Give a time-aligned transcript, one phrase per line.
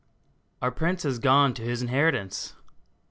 [0.01, 2.55] ROY Our Prince has gone to his inheritance